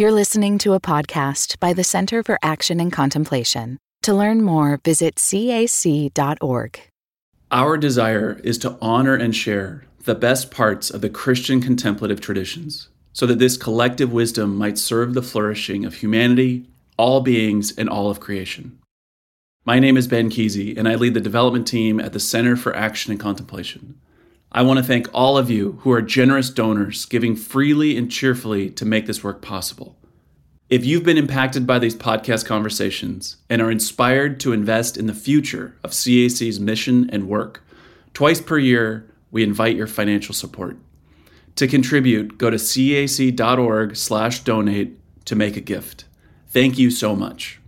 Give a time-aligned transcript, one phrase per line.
[0.00, 3.78] You're listening to a podcast by the Center for Action and Contemplation.
[4.02, 6.80] To learn more, visit cac.org.
[7.50, 12.90] Our desire is to honor and share the best parts of the Christian contemplative traditions
[13.12, 18.08] so that this collective wisdom might serve the flourishing of humanity, all beings, and all
[18.08, 18.78] of creation.
[19.64, 22.72] My name is Ben Kesey, and I lead the development team at the Center for
[22.76, 24.00] Action and Contemplation.
[24.50, 28.70] I want to thank all of you who are generous donors, giving freely and cheerfully
[28.70, 29.94] to make this work possible.
[30.70, 35.12] If you've been impacted by these podcast conversations and are inspired to invest in the
[35.12, 37.62] future of CAC's mission and work,
[38.14, 40.78] twice per year we invite your financial support.
[41.56, 46.06] To contribute, go to cac.org/donate to make a gift.
[46.48, 47.60] Thank you so much.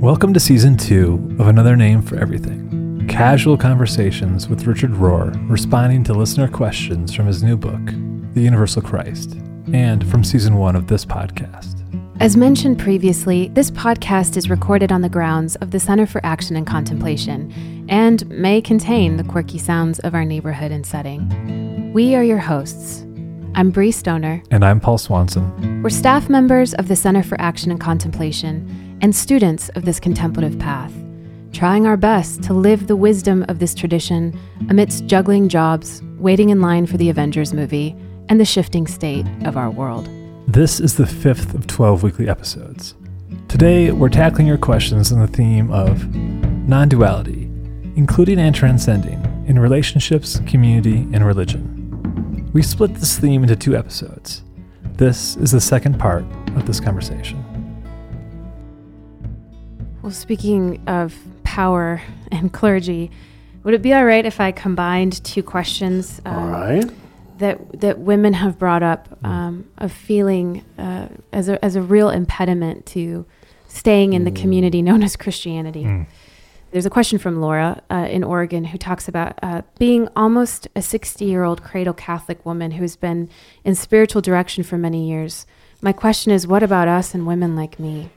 [0.00, 2.81] Welcome to season 2 of Another Name for Everything
[3.12, 7.84] casual conversations with Richard Rohr, responding to listener questions from his new book,
[8.32, 9.34] The Universal Christ,
[9.74, 11.78] and from season one of this podcast.
[12.20, 16.56] As mentioned previously, this podcast is recorded on the grounds of the Center for Action
[16.56, 21.92] and Contemplation and may contain the quirky sounds of our neighborhood and setting.
[21.92, 23.02] We are your hosts.
[23.54, 24.42] I'm Bree Stoner.
[24.50, 25.82] And I'm Paul Swanson.
[25.82, 30.58] We're staff members of the Center for Action and Contemplation and students of this contemplative
[30.58, 30.94] path
[31.52, 34.38] trying our best to live the wisdom of this tradition
[34.70, 37.94] amidst juggling jobs, waiting in line for the Avengers movie,
[38.28, 40.08] and the shifting state of our world.
[40.48, 42.94] This is the fifth of 12 weekly episodes.
[43.48, 47.50] Today, we're tackling your questions on the theme of non duality,
[47.96, 52.50] including and transcending, in relationships, community, and religion.
[52.54, 54.42] We split this theme into two episodes.
[54.94, 56.24] This is the second part
[56.56, 57.44] of this conversation.
[60.02, 61.14] Well, speaking of
[61.52, 62.00] power
[62.30, 63.10] and clergy.
[63.62, 66.18] Would it be all right if I combined two questions?
[66.24, 66.90] Um, all right.
[67.38, 69.28] That that women have brought up mm.
[69.28, 73.26] um, of feeling uh, as a as a real impediment to
[73.68, 74.40] staying in the mm.
[74.40, 75.84] community known as Christianity.
[75.84, 76.06] Mm.
[76.70, 80.80] There's a question from Laura uh, in Oregon who talks about uh, being almost a
[80.80, 83.28] 60 year old cradle Catholic woman who's been
[83.62, 85.46] in spiritual direction for many years.
[85.82, 88.08] My question is, what about us and women like me?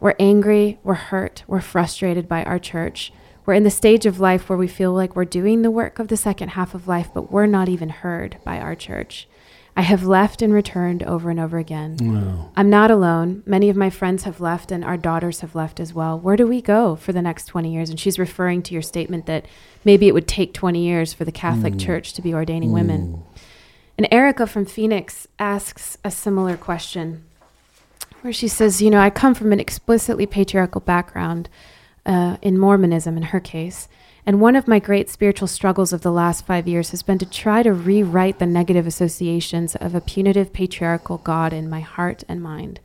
[0.00, 3.12] We're angry, we're hurt, we're frustrated by our church.
[3.44, 6.08] We're in the stage of life where we feel like we're doing the work of
[6.08, 9.26] the second half of life, but we're not even heard by our church.
[9.78, 11.96] I have left and returned over and over again.
[12.00, 12.50] Wow.
[12.56, 13.44] I'm not alone.
[13.46, 16.18] Many of my friends have left, and our daughters have left as well.
[16.18, 17.88] Where do we go for the next 20 years?
[17.88, 19.46] And she's referring to your statement that
[19.84, 21.80] maybe it would take 20 years for the Catholic mm.
[21.80, 22.74] Church to be ordaining mm.
[22.74, 23.22] women.
[23.96, 27.24] And Erica from Phoenix asks a similar question
[28.28, 31.48] where she says, You know, I come from an explicitly patriarchal background
[32.04, 33.88] uh, in Mormonism, in her case.
[34.26, 37.24] And one of my great spiritual struggles of the last five years has been to
[37.24, 42.42] try to rewrite the negative associations of a punitive patriarchal God in my heart and
[42.42, 42.80] mind.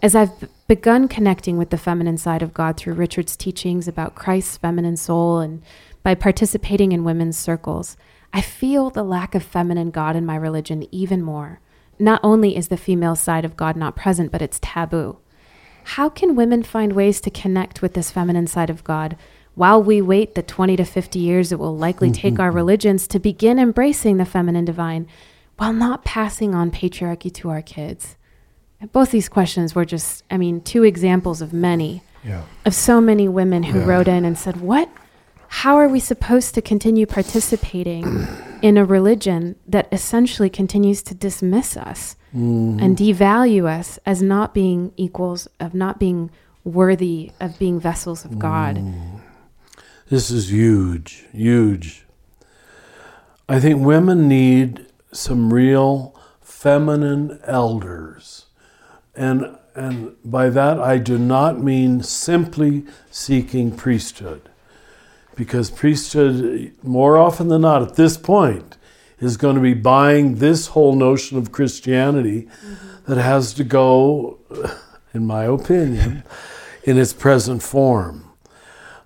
[0.00, 4.56] As I've begun connecting with the feminine side of God through Richard's teachings about Christ's
[4.56, 5.62] feminine soul and
[6.02, 7.98] by participating in women's circles,
[8.32, 11.60] I feel the lack of feminine God in my religion even more
[12.00, 15.18] not only is the female side of God not present, but it's taboo.
[15.84, 19.16] How can women find ways to connect with this feminine side of God
[19.54, 22.20] while we wait the 20 to 50 years it will likely mm-hmm.
[22.20, 25.06] take our religions to begin embracing the feminine divine
[25.56, 28.16] while not passing on patriarchy to our kids?
[28.92, 32.44] Both these questions were just, I mean, two examples of many, yeah.
[32.64, 33.84] of so many women who yeah.
[33.84, 34.88] wrote in and said, What
[35.54, 38.26] how are we supposed to continue participating
[38.62, 42.78] in a religion that essentially continues to dismiss us mm-hmm.
[42.80, 46.30] and devalue us as not being equals, of not being
[46.64, 48.76] worthy of being vessels of God?
[48.76, 49.20] Mm.
[50.08, 52.04] This is huge, huge.
[53.48, 58.46] I think women need some real feminine elders.
[59.14, 64.49] And and by that I do not mean simply seeking priesthood
[65.40, 68.76] because priesthood, more often than not, at this point,
[69.20, 73.10] is going to be buying this whole notion of Christianity mm-hmm.
[73.10, 74.38] that has to go,
[75.14, 76.24] in my opinion,
[76.84, 78.30] in its present form.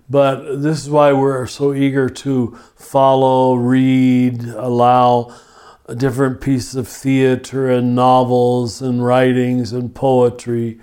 [0.09, 5.33] But this is why we're so eager to follow, read, allow
[5.85, 10.81] a different pieces of theater and novels and writings and poetry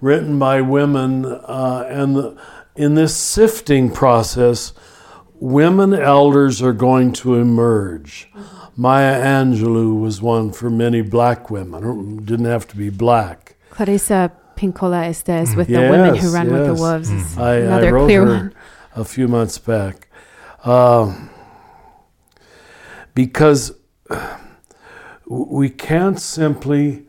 [0.00, 2.40] written by women uh, and the,
[2.78, 4.72] in this sifting process,
[5.34, 8.30] women elders are going to emerge.
[8.76, 13.56] Maya Angelou was one for many black women, didn't have to be black.
[13.70, 16.52] Clarissa Pinkola Estes with yes, the women who run yes.
[16.52, 17.10] with the wolves.
[17.10, 17.38] Mm.
[17.38, 18.54] I, another I wrote clear her one.
[18.94, 20.08] a few months back.
[20.64, 21.30] Um,
[23.14, 23.72] because
[25.26, 27.06] we can't simply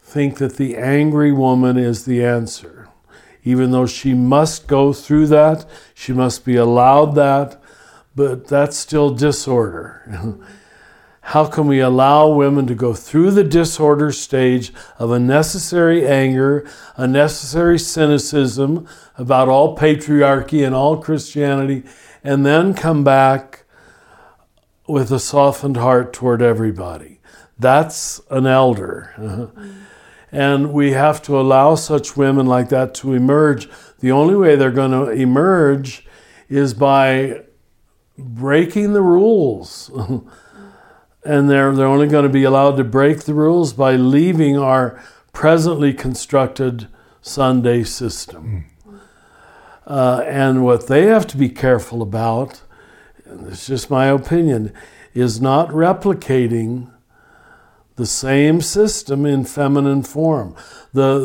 [0.00, 2.77] think that the angry woman is the answer.
[3.48, 5.64] Even though she must go through that,
[5.94, 7.58] she must be allowed that,
[8.14, 10.36] but that's still disorder.
[11.32, 16.68] How can we allow women to go through the disorder stage of unnecessary anger,
[16.98, 18.86] unnecessary cynicism
[19.16, 21.84] about all patriarchy and all Christianity,
[22.22, 23.64] and then come back
[24.86, 27.20] with a softened heart toward everybody?
[27.58, 29.50] That's an elder.
[30.30, 33.68] And we have to allow such women like that to emerge.
[34.00, 36.06] The only way they're going to emerge
[36.48, 37.42] is by
[38.16, 39.90] breaking the rules.
[41.24, 45.02] and they're, they're only going to be allowed to break the rules by leaving our
[45.32, 46.88] presently constructed
[47.22, 48.66] Sunday system.
[49.86, 52.62] Uh, and what they have to be careful about,
[53.24, 54.72] and it's just my opinion,
[55.14, 56.90] is not replicating
[57.98, 60.54] the same system in feminine form.
[60.92, 61.18] The,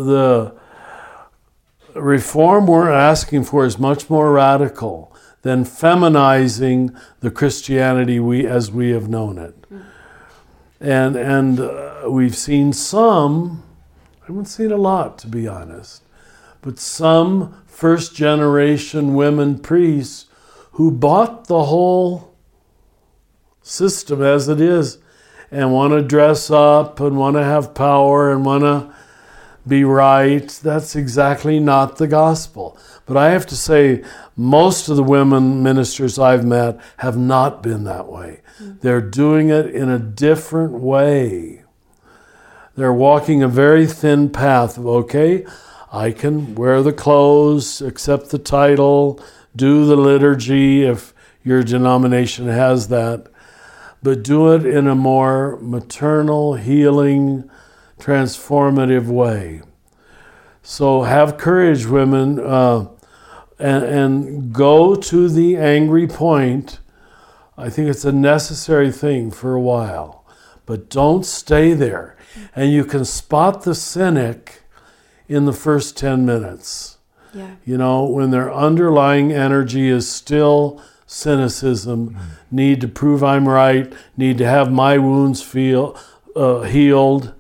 [1.94, 8.72] the reform we're asking for is much more radical than feminizing the Christianity we, as
[8.72, 9.56] we have known it.
[10.82, 13.64] And, and uh, we've seen some,
[14.24, 16.02] I haven't seen a lot to be honest,
[16.64, 20.26] but some first generation women priests
[20.72, 22.34] who bought the whole
[23.62, 24.98] system as it is
[25.54, 28.94] and want to dress up and want to have power and want to
[29.68, 30.48] be right.
[30.64, 32.78] That's exactly not the gospel.
[33.06, 34.04] But I have to say,
[34.36, 38.42] most of the women ministers I've met have not been that way.
[38.60, 38.82] Mm.
[38.82, 41.64] They're doing it in a different way.
[42.76, 45.46] They're walking a very thin path of, okay,
[45.92, 49.24] I can wear the clothes, accept the title,
[49.56, 51.14] do the liturgy if
[51.44, 53.28] your denomination has that
[54.04, 57.50] but do it in a more maternal, healing,
[57.98, 59.62] transformative way.
[60.62, 62.90] So have courage, women, uh,
[63.58, 66.80] and, and go to the angry point.
[67.58, 70.26] I think it's a necessary thing for a while,
[70.66, 72.18] but don't stay there.
[72.56, 74.64] And you can spot the cynic
[75.30, 76.98] in the first 10 minutes.
[77.34, 77.56] Yeah.
[77.64, 80.82] You know, when their underlying energy is still
[81.14, 82.20] cynicism, mm.
[82.52, 85.98] need to prove I'm right, need to have my wounds feel
[86.36, 87.34] uh, healed,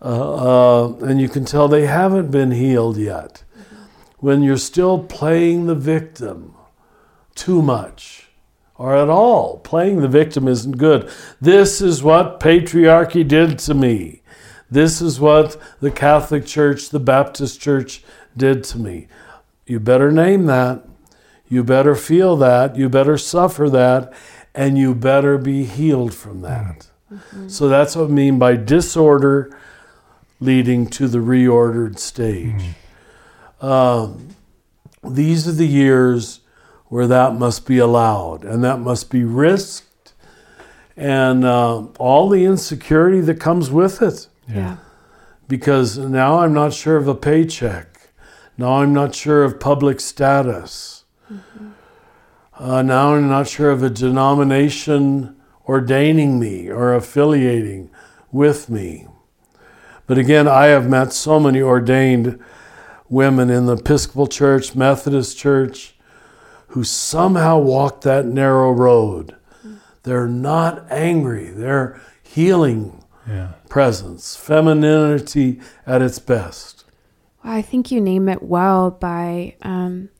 [0.00, 3.44] uh, uh, and you can tell they haven't been healed yet.
[3.58, 3.84] Mm-hmm.
[4.18, 6.54] When you're still playing the victim
[7.34, 8.28] too much,
[8.76, 11.10] or at all, playing the victim isn't good.
[11.40, 14.22] This is what patriarchy did to me.
[14.70, 18.02] This is what the Catholic Church, the Baptist Church
[18.36, 19.08] did to me.
[19.66, 20.84] You better name that.
[21.54, 24.12] You better feel that, you better suffer that,
[24.56, 26.88] and you better be healed from that.
[27.12, 27.46] Mm-hmm.
[27.46, 29.56] So that's what I mean by disorder
[30.40, 32.74] leading to the reordered stage.
[33.60, 33.66] Mm-hmm.
[33.66, 34.34] Um,
[35.04, 36.40] these are the years
[36.86, 40.12] where that must be allowed and that must be risked
[40.96, 44.26] and uh, all the insecurity that comes with it.
[44.48, 44.78] Yeah.
[45.46, 48.10] Because now I'm not sure of a paycheck.
[48.58, 50.93] Now I'm not sure of public status.
[51.34, 51.70] Mm-hmm.
[52.56, 55.36] Uh, now I'm not sure of a denomination
[55.66, 57.90] ordaining me or affiliating
[58.30, 59.08] with me.
[60.06, 62.38] But again, I have met so many ordained
[63.08, 65.94] women in the Episcopal Church, Methodist Church,
[66.68, 69.34] who somehow walk that narrow road.
[70.02, 73.52] They're not angry, they're healing yeah.
[73.68, 76.84] presence, femininity at its best.
[77.42, 80.10] I think you name it well by um,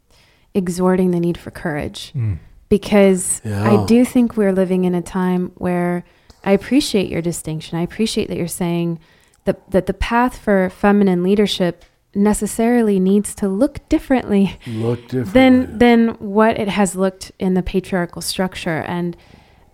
[0.55, 2.39] exhorting the need for courage mm.
[2.69, 3.71] because yeah.
[3.71, 6.05] I do think we're living in a time where
[6.45, 7.79] I appreciate your distinction.
[7.79, 9.01] I appreciate that you're saying
[9.45, 11.85] that, that the path for feminine leadership
[12.15, 18.23] necessarily needs to look differently, look than than what it has looked in the patriarchal
[18.23, 18.83] structure.
[18.83, 19.17] And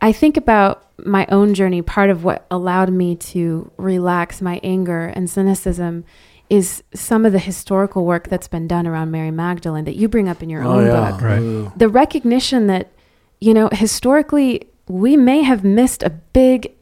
[0.01, 1.83] I think about my own journey.
[1.83, 6.05] Part of what allowed me to relax my anger and cynicism
[6.51, 10.29] is some of the historical work that's been done around Mary Magdalene that you bring
[10.29, 11.11] up in your oh, own yeah.
[11.11, 11.23] book.
[11.23, 11.79] Right.
[11.79, 12.91] The recognition that,
[13.41, 16.75] you know, historically, we may have missed a big,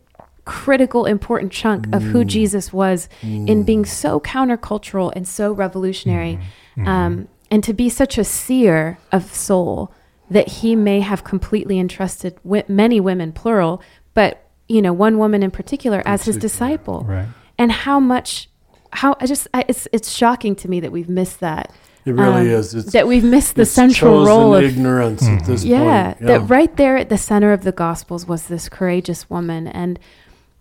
[0.46, 1.94] critical, important chunk mm.
[1.94, 2.26] of who mm.
[2.26, 3.46] Jesus was mm.
[3.46, 6.38] in being so countercultural and so revolutionary.
[6.74, 6.86] Mm.
[6.86, 9.92] Um, and to be such a seer of soul
[10.30, 13.82] that he may have completely entrusted wi- many women, plural,
[14.14, 17.04] but, you know, one woman in particular as his disciple.
[17.06, 17.28] Right.
[17.58, 18.48] And how much
[18.92, 21.72] how I just I, it's it's shocking to me that we've missed that.
[22.04, 22.74] It really um, is.
[22.74, 25.38] It's, that we've missed the central role of ignorance mm-hmm.
[25.38, 26.22] at this yeah, point.
[26.22, 29.98] Yeah, that right there at the center of the Gospels was this courageous woman, and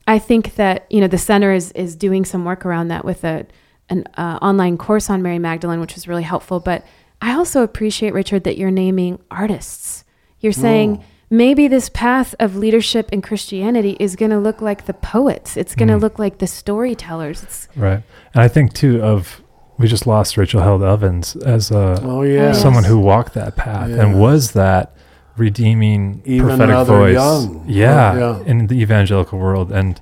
[0.07, 3.23] I think that you know the center is is doing some work around that with
[3.23, 3.45] a
[3.89, 6.59] an uh, online course on Mary Magdalene, which was really helpful.
[6.59, 6.85] But
[7.21, 10.03] I also appreciate Richard that you're naming artists.
[10.39, 10.99] You're saying.
[11.01, 11.05] Oh.
[11.29, 15.57] Maybe this path of leadership in Christianity is going to look like the poets.
[15.57, 16.01] It's going to Mm.
[16.01, 17.43] look like the storytellers.
[17.43, 18.01] It's Right.
[18.33, 19.41] And I think too of
[19.77, 22.47] we just lost Rachel Held Evans as a Oh yeah.
[22.47, 22.61] yes.
[22.61, 24.01] someone who walked that path Yeah.
[24.03, 24.93] and was that
[25.35, 27.13] redeeming Even prophetic voice.
[27.13, 27.63] young.
[27.67, 28.39] Yeah, Yeah.
[28.45, 29.99] in the evangelical world and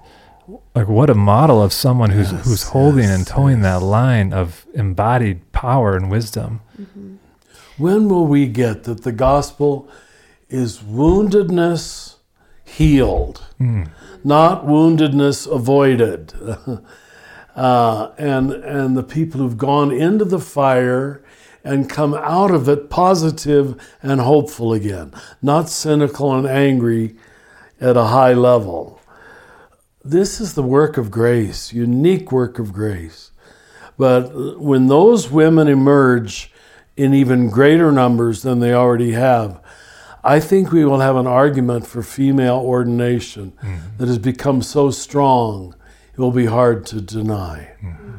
[0.75, 3.63] like what a model of someone who's Yes, who's holding yes, and toeing yes.
[3.63, 6.61] that line of embodied power and wisdom.
[7.77, 9.87] When will we get that the gospel
[10.49, 12.15] is woundedness
[12.63, 13.43] healed,
[14.23, 16.33] not woundedness avoided?
[17.55, 21.23] uh, and and the people who've gone into the fire
[21.63, 25.11] and come out of it positive and hopeful again,
[25.41, 27.15] not cynical and angry
[27.81, 29.01] at a high level.
[30.03, 33.31] This is the work of grace, unique work of grace.
[33.97, 36.51] But when those women emerge
[36.95, 39.59] in even greater numbers than they already have,
[40.25, 43.97] I think we will have an argument for female ordination mm-hmm.
[43.97, 45.75] that has become so strong,
[46.13, 47.75] it will be hard to deny.
[47.83, 48.15] Mm-hmm.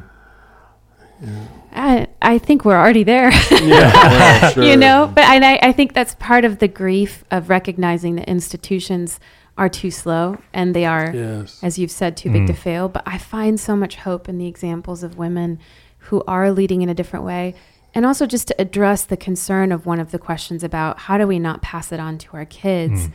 [1.73, 3.31] I, I think we're already there.
[3.51, 4.63] Yeah, sure.
[4.63, 8.29] you know but and I, I think that's part of the grief of recognizing that
[8.29, 9.19] institutions
[9.57, 11.59] are too slow and they are Yes.
[11.63, 12.57] as you've said too big to mm.
[12.57, 15.59] fail but i find so much hope in the examples of women
[15.97, 17.55] who are leading in a different way
[17.95, 21.25] and also just to address the concern of one of the questions about how do
[21.27, 23.09] we not pass it on to our kids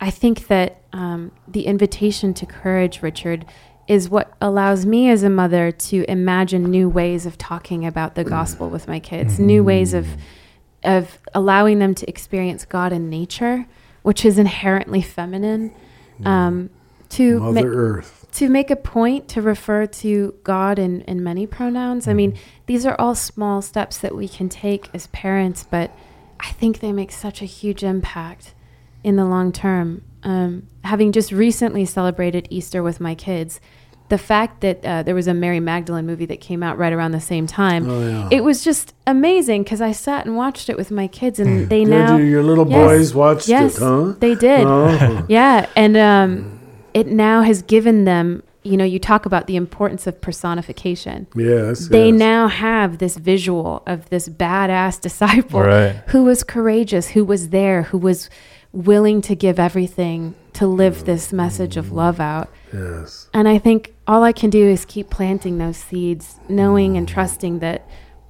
[0.00, 3.44] i think that um, the invitation to courage richard
[3.86, 8.24] is what allows me as a mother to imagine new ways of talking about the
[8.24, 10.06] gospel with my kids new ways of
[10.84, 13.64] of allowing them to experience God in nature,
[14.02, 15.74] which is inherently feminine,
[16.26, 16.68] um,
[17.08, 18.23] to ma- Mother Earth.
[18.34, 22.08] To make a point to refer to God in, in many pronouns.
[22.08, 22.36] I mean,
[22.66, 25.90] these are all small steps that we can take as parents, but
[26.40, 28.54] I think they make such a huge impact
[29.04, 30.02] in the long term.
[30.24, 33.60] Um, having just recently celebrated Easter with my kids,
[34.08, 37.12] the fact that uh, there was a Mary Magdalene movie that came out right around
[37.12, 38.28] the same time, Oh, yeah.
[38.32, 41.84] it was just amazing because I sat and watched it with my kids, and they
[41.84, 42.86] Did now you, your little Yes.
[42.88, 44.14] boys watched yes, it, huh?
[44.18, 44.64] they did.
[44.66, 45.24] Oh.
[45.28, 46.60] Yeah, and um,
[46.94, 48.42] it now has given them.
[48.66, 51.26] You know, you talk about the importance of personification.
[51.36, 51.88] Yes.
[51.88, 52.18] They yes.
[52.18, 55.96] now have this visual of this badass disciple Right.
[56.06, 58.30] who was courageous, who was there, who was
[58.72, 62.48] willing to give everything to live this message of love out.
[62.72, 63.28] Yes.
[63.34, 67.58] And I think all I can do is keep planting those seeds, knowing and trusting
[67.58, 67.86] that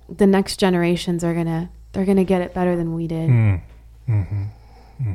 [0.09, 3.31] the next generations are gonna they're gonna get it better than we did.
[3.31, 3.61] Mm.
[4.07, 4.23] hmm
[4.99, 5.15] hmm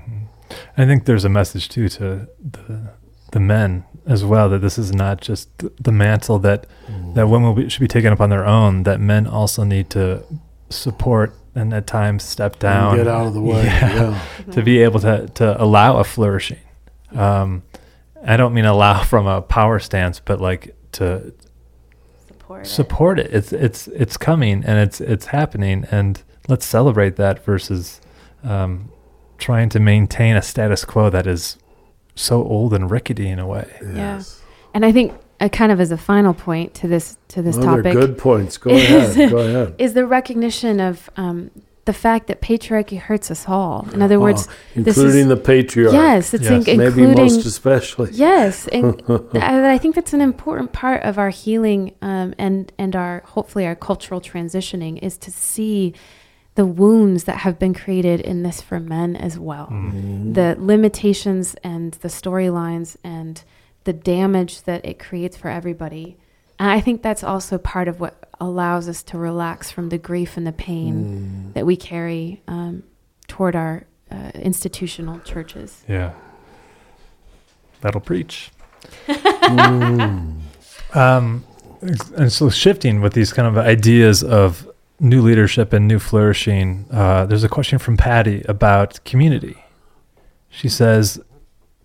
[0.78, 2.94] I think there's a message too to the
[3.32, 5.50] the men as well that this is not just
[5.84, 6.66] the mantle that
[7.14, 8.84] that women be, should be taken up on their own.
[8.84, 10.24] That men also need to
[10.70, 13.64] support and at times step down, Get out of the way.
[13.64, 14.20] Yeah.
[14.48, 14.52] Yeah.
[14.54, 16.60] to be able to to allow a flourishing.
[17.16, 17.64] Um,
[18.24, 21.34] I don't mean allow from a power stance, but like to
[22.28, 22.62] Support.
[22.62, 22.70] it.
[22.70, 23.34] support it.
[23.34, 28.02] It's it's it's coming and it's it's happening, and let's celebrate that versus
[28.44, 28.92] um,
[29.38, 31.58] trying to maintain a status quo that is
[32.20, 33.68] so old and rickety in a way.
[33.82, 34.42] Yes.
[34.74, 37.78] And I think, uh, kind of as a final point to this to this Well,
[37.78, 38.58] topic, good points.
[38.58, 39.30] Go is- ahead.
[39.32, 39.76] Go ahead.
[39.80, 41.50] is the recognition of um,
[41.86, 43.88] the fact that patriarchy hurts us all.
[43.94, 45.94] In other words, Oh, this including is- the patriarch.
[45.94, 46.68] yes, it's Yes.
[46.68, 48.12] in- Maybe most especially.
[48.12, 49.02] yes, and
[49.34, 53.66] I, I think that's an important part of our healing um, and and our hopefully
[53.66, 55.94] our cultural transitioning is to see
[56.60, 59.68] the wounds that have been created in this for men as well.
[59.68, 60.34] Mm-hmm.
[60.34, 63.44] the limitations and the storylines and
[63.86, 66.18] the damage that it creates for everybody.
[66.60, 70.36] And I think that's also part of what allows us to relax from the grief
[70.38, 71.54] and the pain Mm.
[71.54, 72.84] that we carry um,
[73.28, 75.84] toward our uh, institutional churches.
[75.88, 76.12] Yeah,
[77.82, 78.52] that'll preach.
[79.08, 80.36] Mm.
[80.94, 81.44] Um,
[82.18, 84.69] and so shifting with these kind of ideas of
[85.00, 89.64] new leadership and new flourishing, uh, there's a question from Patty about community.
[90.50, 91.22] She says,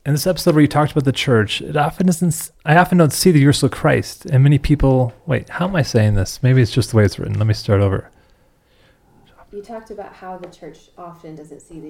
[0.07, 2.51] in this episode where you talked about the church, it often isn't.
[2.65, 5.13] I often don't see the universal Christ, and many people.
[5.27, 6.43] Wait, how am I saying this?
[6.43, 7.39] Maybe it's just the way it's written.
[7.39, 8.11] Let me start over.
[9.53, 11.89] You talked about how the church often doesn't see the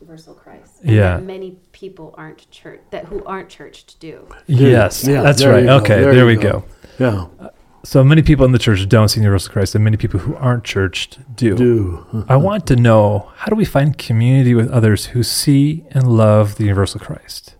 [0.00, 0.80] universal Christ.
[0.82, 1.16] and Yeah.
[1.18, 4.26] that many people aren't church that who aren't churched do.
[4.48, 5.66] Yes, Yeah, that's right.
[5.68, 6.64] Okay, there there, we go.
[6.98, 7.28] go.
[7.40, 7.48] Yeah.
[7.86, 10.34] So many people in the church don't see the universal Christ, and many people who
[10.34, 11.56] aren't churched do.
[11.56, 12.24] Do.
[12.28, 16.56] I want to know how do we find community with others who see and love
[16.56, 17.54] the universal Christ?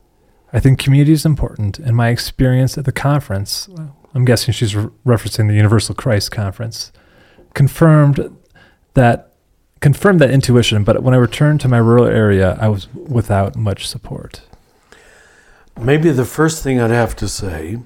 [0.52, 3.68] I think community is important, and my experience at the conference,
[4.14, 6.90] I'm guessing she's re- referencing the Universal Christ Conference,
[7.54, 8.36] confirmed
[8.94, 9.32] that
[9.78, 10.82] confirmed that intuition.
[10.82, 14.40] But when I returned to my rural area, I was without much support.
[15.80, 17.78] Maybe the first thing I'd have to say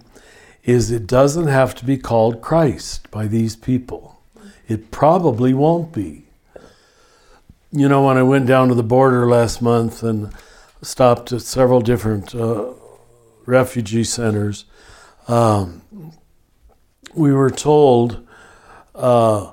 [0.64, 4.20] is it doesn't have to be called Christ by these people.
[4.68, 6.26] It probably won't be.
[7.72, 10.32] You know, when I went down to the border last month and
[10.82, 12.72] stopped at several different uh,
[13.46, 14.64] refugee centers,
[15.28, 15.82] um,
[17.14, 18.26] we were told
[18.94, 19.52] uh,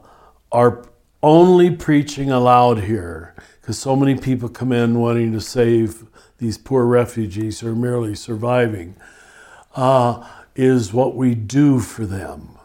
[0.52, 0.86] our
[1.24, 6.06] only preaching allowed here, because so many people come in wanting to save
[6.38, 8.96] these poor refugees who are merely surviving,
[9.76, 12.58] uh, is what we do for them.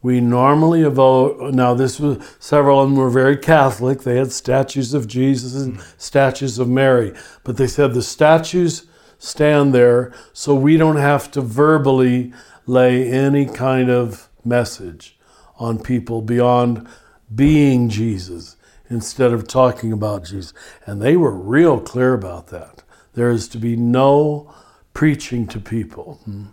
[0.00, 4.02] We normally evoke, now this was, several of them were very Catholic.
[4.02, 7.12] They had statues of Jesus and statues of Mary.
[7.42, 8.86] But they said the statues
[9.18, 12.32] stand there so we don't have to verbally
[12.66, 15.18] lay any kind of message
[15.58, 16.86] on people beyond
[17.34, 18.56] being Jesus
[18.88, 20.54] instead of talking about Jesus.
[20.86, 22.84] And they were real clear about that.
[23.14, 24.54] There is to be no
[24.94, 26.20] preaching to people.
[26.24, 26.44] Hmm.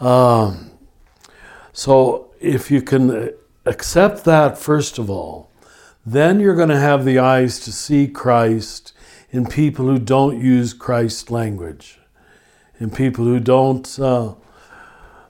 [0.00, 0.70] Um,
[1.72, 3.32] so if you can
[3.64, 5.50] accept that, first of all,
[6.04, 8.92] then you're going to have the eyes to see Christ
[9.30, 11.98] in people who don't use Christ language,
[12.78, 14.34] in people who don't uh,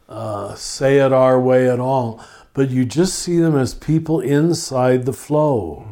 [0.09, 5.05] uh, say it our way at all, but you just see them as people inside
[5.05, 5.89] the flow.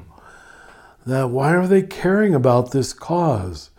[1.06, 3.70] That why are they caring about this cause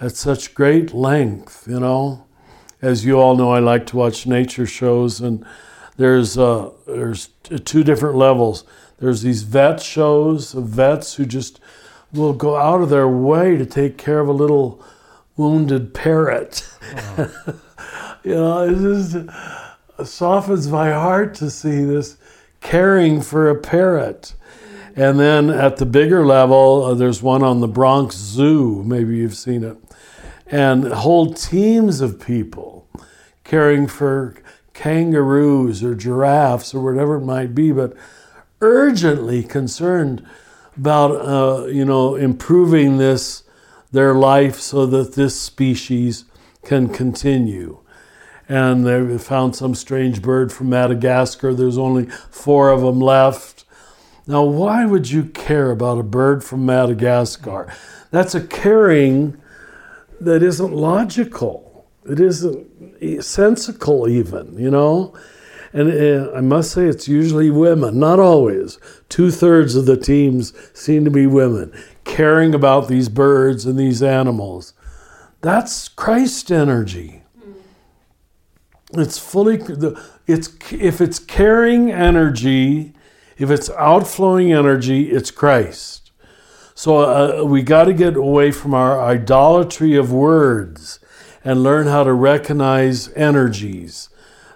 [0.00, 1.66] at such great length?
[1.68, 2.23] You know,
[2.82, 5.44] as you all know, I like to watch nature shows, and
[5.96, 7.28] there's uh, there's
[7.64, 8.64] two different levels.
[8.98, 11.60] There's these vet shows of vets who just
[12.12, 14.82] will go out of their way to take care of a little
[15.36, 16.68] wounded parrot.
[18.24, 19.16] you know, it just
[20.04, 22.16] softens my heart to see this
[22.60, 24.34] caring for a parrot.
[24.96, 28.82] And then at the bigger level, uh, there's one on the Bronx Zoo.
[28.84, 29.76] Maybe you've seen it.
[30.46, 32.88] And whole teams of people
[33.44, 34.36] caring for
[34.72, 37.94] kangaroos or giraffes or whatever it might be, but
[38.60, 40.26] urgently concerned
[40.76, 43.44] about uh, you know improving this
[43.92, 46.24] their life so that this species
[46.64, 47.78] can continue.
[48.48, 51.54] And they found some strange bird from Madagascar.
[51.54, 53.64] There's only four of them left.
[54.26, 57.72] Now, why would you care about a bird from Madagascar?
[58.10, 59.40] That's a caring
[60.24, 61.86] that isn't logical.
[62.06, 65.14] It isn't sensical, even, you know?
[65.72, 68.78] And uh, I must say, it's usually women, not always.
[69.08, 71.72] Two thirds of the teams seem to be women,
[72.04, 74.74] caring about these birds and these animals.
[75.40, 77.22] That's Christ energy.
[78.92, 79.60] It's fully,
[80.26, 82.92] it's, if it's caring energy,
[83.36, 86.03] if it's outflowing energy, it's Christ.
[86.74, 90.98] So uh, we got to get away from our idolatry of words
[91.44, 94.08] and learn how to recognize energies.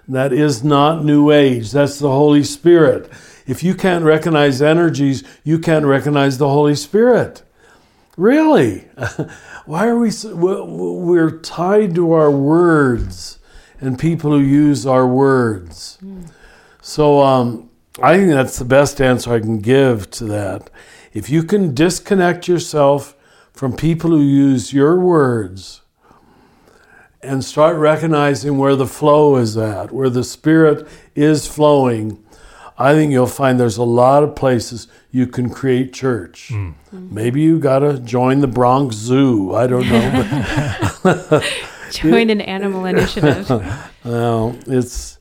[0.07, 3.09] That is not New Age, that's the Holy Spirit.
[3.47, 7.43] If you can't recognize energies, you can't recognize the Holy Spirit.
[8.17, 8.79] Really?
[9.65, 13.39] Why are we, we're tied to our words
[13.81, 15.97] and people who use our words.
[16.81, 17.69] So um,
[18.01, 20.69] I think that's the best answer I can give to that.
[21.13, 23.15] If you can disconnect yourself
[23.53, 25.81] from people who use your words
[27.21, 32.23] and start recognizing where the flow is at, where the Spirit is flowing,
[32.77, 36.49] I think you'll find there's a lot of places you can create church.
[36.49, 36.75] Mm.
[36.91, 39.53] Maybe you got to join the Bronx Zoo.
[39.53, 41.41] I don't know.
[41.91, 43.49] Join an animal initiative.
[44.05, 45.17] well, it's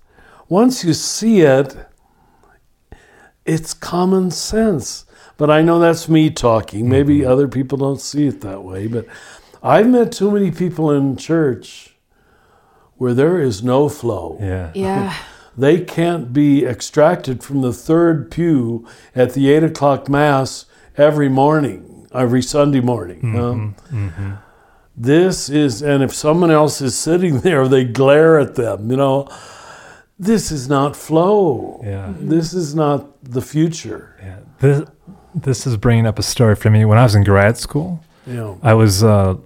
[0.49, 1.75] once you see it,
[3.47, 5.07] it's common sense.
[5.39, 6.89] But I know that's me talking.
[6.89, 7.31] Maybe mm-hmm.
[7.31, 8.87] other people don't see it that way.
[8.87, 9.07] But
[9.63, 11.95] I've met too many people in church
[12.97, 14.37] where there is no flow.
[14.39, 14.73] Yeah.
[14.75, 15.17] Yeah.
[15.57, 20.67] they can't be extracted from the third pew at the eight o'clock mass
[20.99, 23.23] every morning, every Sunday morning.
[23.23, 24.09] Mm-hmm.
[24.09, 24.35] Mm-hmm
[24.99, 29.29] this is, and if someone else is sitting there, they glare at them, you know.
[30.19, 31.81] This is not flow.
[31.85, 32.13] Yeah.
[32.19, 34.17] This is not the future.
[34.21, 34.39] Yeah.
[34.59, 34.89] This,
[35.43, 36.85] this is bringing up a story for me.
[36.85, 38.55] When I was in grad school, yeah.
[38.63, 39.37] I was uh,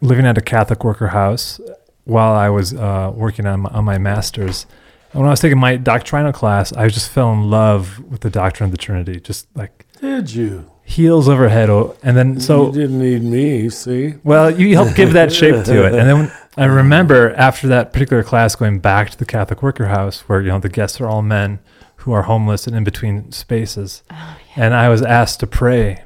[0.00, 1.60] living at a Catholic worker house
[2.04, 4.66] while I was uh, working on my, on my master's.
[5.12, 8.30] And when I was taking my doctrinal class, I just fell in love with the
[8.30, 9.20] doctrine of the Trinity.
[9.20, 10.70] Just like, did you?
[10.90, 11.70] heels over head,
[12.02, 13.70] and then so you didn't need me.
[13.70, 17.92] See, well, you helped give that shape to it, and then I remember after that
[17.92, 21.06] particular class going back to the Catholic Worker House where, you know, the guests are
[21.06, 21.60] all men
[21.96, 24.02] who are homeless and in between spaces.
[24.10, 26.02] Oh, And I was asked to pray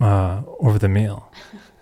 [0.00, 1.32] uh, over the meal.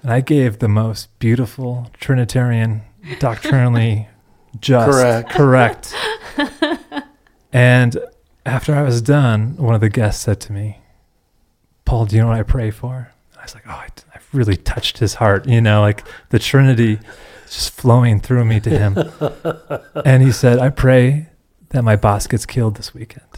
[0.02, 2.82] And I gave the most beautiful Trinitarian,
[3.18, 4.08] doctrinally
[4.60, 5.30] just, Correct.
[5.30, 5.94] correct.
[7.52, 7.98] and
[8.46, 10.78] after I was done, one of the guests said to me,
[11.84, 13.12] Paul, do you know what I pray for?
[13.38, 15.46] I was like, oh, I, I really touched his heart.
[15.46, 16.98] You know, like the Trinity
[17.46, 18.96] just flowing through me to him.
[20.04, 21.28] and he said, I pray
[21.70, 23.33] that my boss gets killed this weekend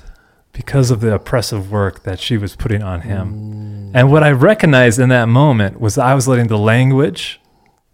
[0.56, 3.90] because of the oppressive work that she was putting on him.
[3.90, 3.90] Mm.
[3.94, 7.40] And what I recognized in that moment was I was letting the language,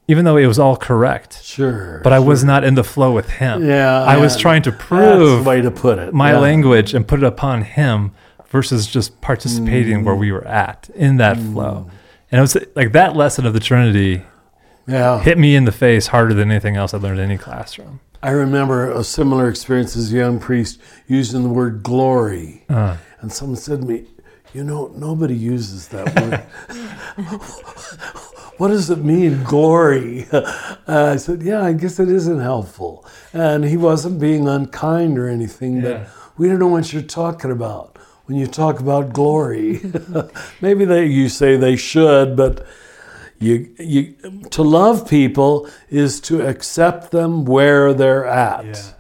[0.06, 2.00] even though it was all correct, Sure.
[2.04, 3.66] but I was not in the flow with him.
[3.66, 6.14] Yeah, I was trying to prove way to put it.
[6.14, 6.38] my Yeah.
[6.38, 8.12] language and put it upon him
[8.48, 10.20] versus just participating where mm.
[10.20, 11.52] we were at in that mm.
[11.52, 11.90] flow.
[12.30, 14.22] And it was like that lesson of the Trinity
[14.86, 15.18] Yeah.
[15.18, 17.98] hit me in the face harder than anything else I learned in any classroom.
[18.22, 22.64] I remember a similar experience as a young priest using the word glory.
[22.68, 24.04] Uh, And someone said to me,
[24.54, 26.40] You know, nobody uses that word.
[28.58, 30.26] what does it mean, glory?
[30.32, 30.42] Uh,
[30.86, 33.04] I said, Yeah, I guess it isn't helpful.
[33.32, 35.82] And he wasn't being unkind or anything, Yeah.
[35.82, 36.08] but
[36.38, 39.80] we don't know what you're talking about when you talk about glory.
[40.60, 42.64] Maybe they, you say they should, but
[43.42, 44.14] you, you,
[44.50, 48.94] to love people is to accept them where they're at.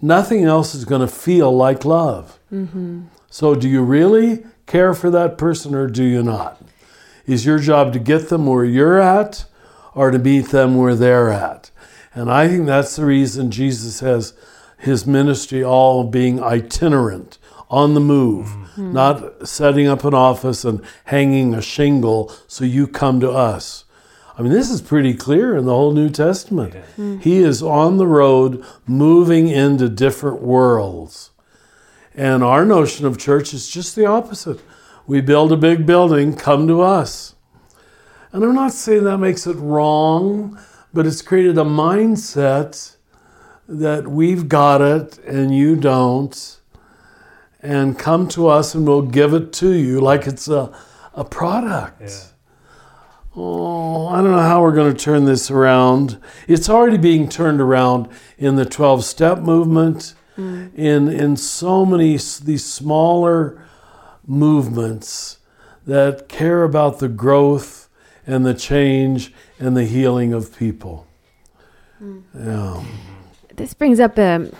[0.00, 2.38] Nothing else is going to feel like love.
[2.52, 3.04] Mm-hmm.
[3.30, 6.60] So, do you really care for that person or do you not?
[7.26, 9.46] Is your job to get them where you're at
[9.94, 11.70] or to meet them where they're at?
[12.14, 14.34] And I think that's the reason Jesus has
[14.78, 17.38] his ministry all being itinerant,
[17.70, 23.20] on the move, not setting up an office and hanging a shingle so you come
[23.20, 23.84] to us.
[24.36, 26.74] I mean, this is pretty clear in the whole New Testament.
[26.74, 27.18] Mm-hmm.
[27.18, 31.30] He is on the road moving into different worlds.
[32.14, 34.60] And our notion of church is just the opposite.
[35.06, 37.34] We build a big building, come to us.
[38.32, 40.58] And I'm not saying that makes it wrong,
[40.92, 42.96] but it's created a mindset
[43.68, 46.60] that we've got it and you don't.
[47.64, 50.76] And come to us and we'll give it to you like it's a,
[51.14, 52.02] a product.
[53.34, 56.20] Oh, I don't know how we're going to turn this around.
[56.46, 60.72] It's already being turned around in the 12 step movement, mm.
[60.74, 63.60] in, in so many these smaller
[64.26, 65.38] movements
[65.86, 67.88] that care about the growth
[68.26, 71.06] and the change and the healing of people.
[72.02, 72.22] Mm.
[72.34, 72.84] Yeah.
[73.56, 74.50] This brings up a,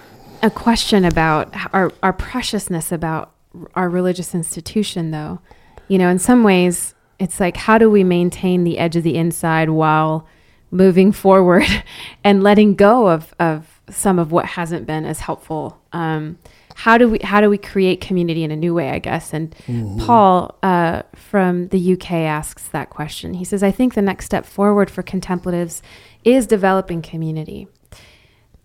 [0.44, 3.32] a question about our, our preciousness about
[3.74, 5.40] our religious institution, though.
[5.88, 9.16] You know, in some ways, it's like, how do we maintain the edge of the
[9.16, 10.28] inside while
[10.70, 11.64] moving forward
[12.24, 15.80] and letting go of, of some of what hasn't been as helpful?
[15.94, 16.38] Um,
[16.76, 18.90] how do we how do we create community in a new way?
[18.90, 19.32] I guess.
[19.32, 19.54] And
[20.00, 23.34] Paul uh, from the UK asks that question.
[23.34, 25.82] He says, "I think the next step forward for contemplatives
[26.24, 27.68] is developing community."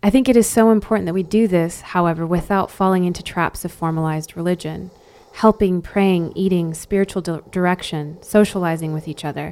[0.02, 3.66] I think it is so important that we do this, however, without falling into traps
[3.66, 4.92] of formalized religion,
[5.34, 9.52] helping, praying, eating, spiritual di- direction, socializing with each other.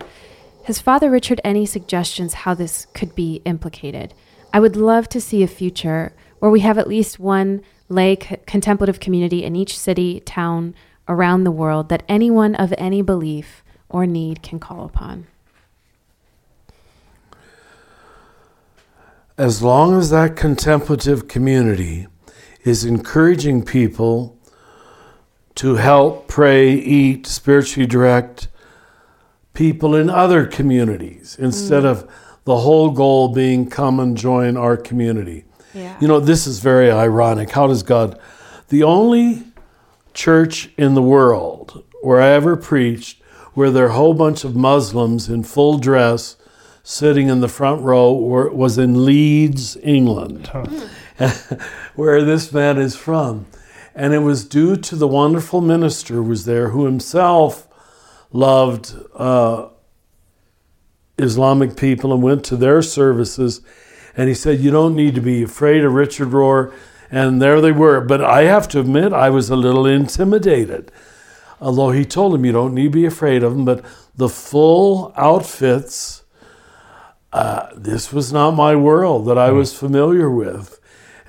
[0.64, 4.14] Has Father Richard any suggestions how this could be implicated?
[4.54, 8.38] I would love to see a future where we have at least one lay c-
[8.46, 10.76] contemplative community in each city, town,
[11.10, 15.28] around the world that anyone of any belief or need can call upon.
[19.38, 22.08] As long as that contemplative community
[22.64, 24.38] is encouraging people
[25.56, 28.48] to help pray, eat, spiritually direct
[29.54, 31.88] people in other communities instead mm.
[31.88, 32.12] of
[32.46, 35.46] the whole goal being come and join our community.
[35.74, 35.98] Yeah.
[36.00, 37.52] You know, this is very ironic.
[37.52, 38.20] How does God,
[38.70, 39.44] the only
[40.14, 43.22] church in the world where I ever preached
[43.54, 46.37] where there are a whole bunch of Muslims in full dress
[46.90, 50.48] sitting in the front row were, was in Leeds, England,
[51.96, 53.46] where this man is from.
[53.94, 57.68] And it was due to the wonderful minister who was there who himself
[58.32, 59.68] loved uh,
[61.18, 63.60] Islamic people and went to their services.
[64.16, 66.74] And he said, You don't need to be afraid of Richard Rohr.
[67.12, 68.00] And there they were.
[68.00, 70.90] But I have to admit, I was a little intimidated.
[71.60, 73.66] Although he told him, You don't need to be afraid of them.
[73.66, 73.84] But
[74.16, 76.24] the full outfits,
[77.38, 80.80] uh, this was not my world that I was familiar with.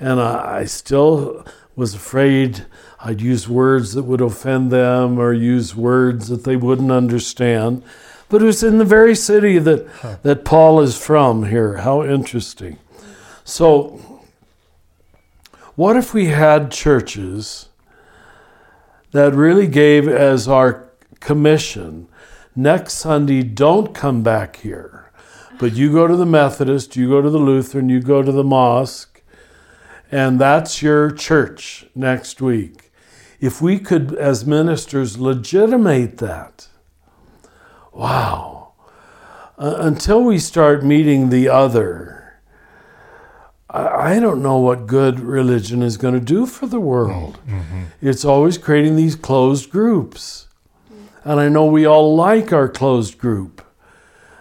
[0.00, 1.44] And I, I still
[1.76, 2.64] was afraid
[2.98, 7.82] I'd use words that would offend them or use words that they wouldn't understand.
[8.30, 11.78] But it was in the very city that, that Paul is from here.
[11.78, 12.78] How interesting.
[13.44, 14.22] So,
[15.76, 17.68] what if we had churches
[19.10, 20.88] that really gave as our
[21.20, 22.08] commission
[22.56, 25.07] next Sunday, don't come back here,
[25.58, 28.44] but you go to the Methodist, you go to the Lutheran, you go to the
[28.44, 29.22] mosque,
[30.10, 32.92] and that's your church next week.
[33.40, 36.68] If we could, as ministers, legitimate that,
[37.92, 38.72] wow.
[39.58, 42.40] Uh, until we start meeting the other,
[43.68, 47.40] I, I don't know what good religion is going to do for the world.
[47.46, 47.82] Mm-hmm.
[48.00, 50.46] It's always creating these closed groups.
[51.24, 53.62] And I know we all like our closed group,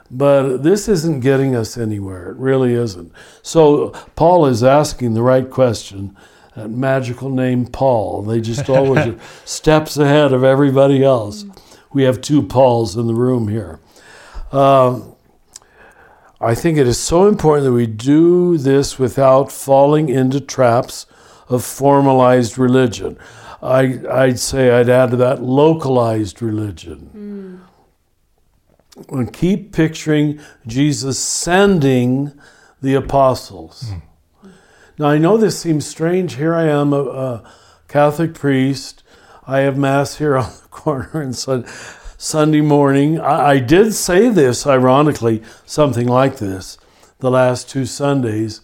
[0.10, 2.32] but this isn't getting us anywhere.
[2.32, 3.12] It really isn't.
[3.42, 6.16] So Paul is asking the right question.
[6.56, 8.24] That magical name Paul.
[8.24, 9.16] They just always
[9.46, 11.46] steps ahead of everybody else.
[11.94, 13.80] We have two Pauls in the room here.
[14.52, 15.16] Um,
[16.40, 21.06] I think it is so important that we do this without falling into traps
[21.50, 23.18] of formalized religion.
[23.62, 27.10] I, I'd say I'd add to that localized religion.
[27.16, 27.67] Mm.
[29.10, 32.34] And keep picturing Jesus sending
[32.82, 33.92] the apostles.
[33.92, 34.02] Mm.
[35.00, 36.36] Now, I know this seems strange.
[36.36, 37.52] Here I am, a, a,
[37.88, 39.04] Catholic priest.
[39.46, 41.36] I have Mass here on the corner and
[42.18, 43.20] Sunday morning.
[43.20, 46.78] I, I did say this, ironically, something like this,
[47.20, 48.62] the last two Sundays.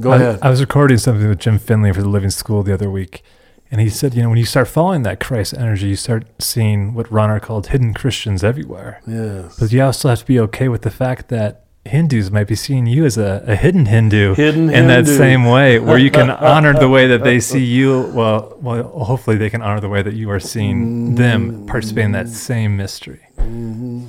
[0.00, 0.38] Go I, ahead.
[0.42, 3.22] I was recording something with Jim Finley for the Living School the other week,
[3.70, 6.94] and he said, you know, when you start following that Christ energy, you start seeing
[6.94, 9.02] what Rahner called hidden Christians everywhere.
[9.06, 9.58] Yes.
[9.58, 12.86] But you also have to be okay with the fact that Hindus might be seeing
[12.86, 14.88] you as a, a hidden Hindu hidden in Hindu.
[14.88, 18.10] that same way, where you can honor the way that they see you.
[18.14, 22.12] Well, well, hopefully they can honor the way that you are seeing them participate in
[22.12, 23.26] that same mystery.
[23.36, 24.06] Mm-hmm.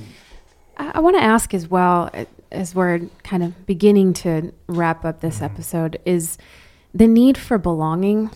[0.76, 2.10] I, I want to ask as well,
[2.50, 6.38] as we're kind of beginning to wrap up this episode, is
[6.94, 8.30] the need for belonging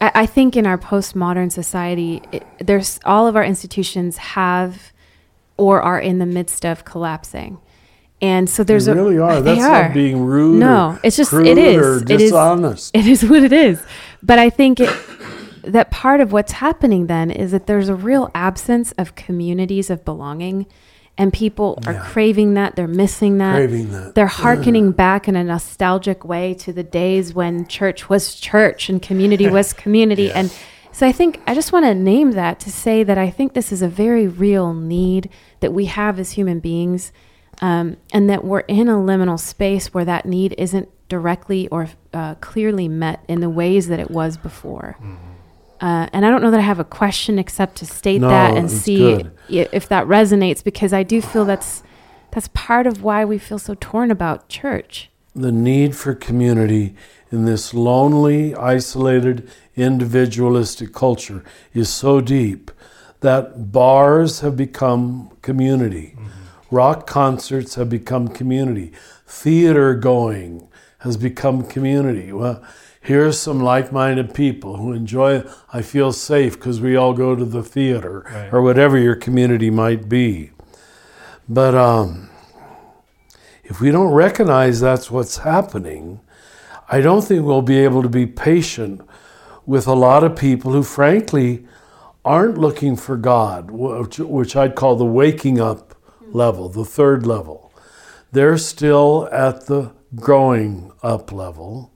[0.00, 4.92] I, think in our postmodern society, it, there's all of our institutions have
[5.56, 7.58] or are in the midst of collapsing.
[8.20, 9.40] And so there's a they really a, are.
[9.40, 9.84] That's are.
[9.84, 10.58] not being rude.
[10.58, 12.02] No, it's just it is.
[12.02, 12.90] It is.
[12.94, 13.82] It is what it is.
[14.22, 14.90] But I think it,
[15.62, 20.04] that part of what's happening then is that there's a real absence of communities of
[20.04, 20.66] belonging
[21.18, 23.56] and people are craving that they're missing that.
[23.56, 24.14] Craving that.
[24.14, 29.00] They're hearkening back in a nostalgic way to the days when church was church and
[29.00, 30.24] community was community.
[30.24, 30.36] Yes.
[30.36, 30.52] and
[30.92, 33.70] so i think i just want to name that to say that i think this
[33.70, 35.28] is a very real need
[35.60, 37.12] that we have as human beings
[37.60, 42.34] um, and that we're in a liminal space where that need isn't directly or uh,
[42.36, 44.96] clearly met in the ways that it was before.
[44.98, 45.32] Mm-hmm.
[45.80, 48.56] Uh, and I don't know that I have a question except to state no, that
[48.56, 49.32] and see good.
[49.48, 51.82] if that resonates because I do feel that's
[52.30, 55.10] that's part of why we feel so torn about church.
[55.34, 56.94] The need for community
[57.30, 62.70] in this lonely, isolated, individualistic culture is so deep
[63.20, 66.14] that bars have become community.
[66.16, 66.74] Mm-hmm.
[66.74, 68.92] Rock concerts have become community.
[69.26, 72.32] Theater going has become community.
[72.32, 72.62] Well,
[73.06, 75.42] here's some like-minded people who enjoy
[75.72, 78.52] i feel safe because we all go to the theater right.
[78.52, 80.50] or whatever your community might be.
[81.48, 82.28] But um,
[83.62, 86.20] if we don't recognize that's what's happening
[86.88, 89.00] i don't think we'll be able to be patient
[89.64, 91.64] with a lot of people who frankly
[92.24, 95.94] aren't looking for god which, which i'd call the waking up
[96.32, 97.72] level the third level.
[98.32, 101.92] They're still at the growing up level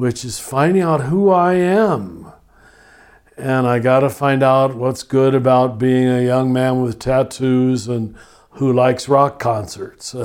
[0.00, 2.32] which is finding out who I am.
[3.36, 7.86] And I got to find out what's good about being a young man with tattoos
[7.86, 8.16] and
[8.52, 10.16] who likes rock concerts.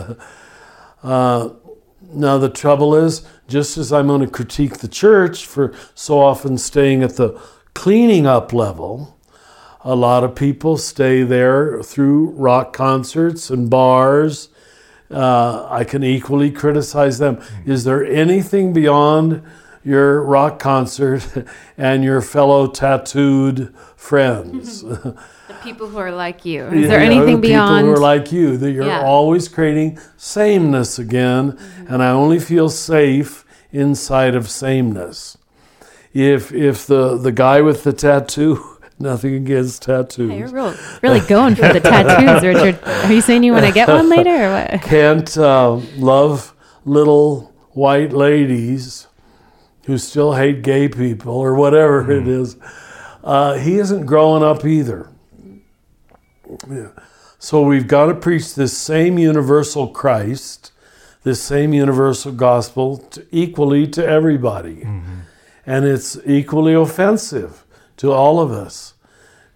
[1.04, 1.54] Uh,
[2.02, 6.58] now, the trouble is, just as I'm going to critique the church for so often
[6.58, 7.40] staying at the
[7.76, 9.16] cleaning up level,
[9.82, 14.50] a lot of people stay there through rock concerts and bars.
[15.12, 17.40] Uh, I can equally criticize them.
[17.68, 19.44] Is there anything beyond
[19.86, 24.82] your rock concert and your fellow tattooed friends.
[24.84, 25.16] the
[25.64, 26.66] people who are like you.
[26.66, 27.86] Is there anything the beyond?
[27.86, 29.04] People who are like you, that you're yeah.
[29.04, 31.94] always creating sameness again, mm-hmm.
[31.94, 35.38] and I only feel safe inside of sameness.
[36.14, 38.72] If if the the guy with the tattoo.
[38.98, 40.32] Nothing against tattoos.
[40.32, 42.82] Hey, you're real, really going for the tattoos, Richard.
[42.82, 44.82] Are you saying you want to get one later, or what?
[44.84, 49.08] Can't uh, love little white ladies
[49.86, 52.22] who still hate gay people or whatever mm.
[52.22, 52.58] it is,
[53.24, 55.10] uh, he isn't growing up either.
[56.70, 56.90] Yeah.
[57.40, 60.72] So we've got to preach this same universal Christ
[61.26, 64.78] this same universal gospel to, equally to everybody.
[64.78, 65.20] Mm-hmm.
[65.66, 67.66] And it's equally offensive
[67.98, 68.94] to all of us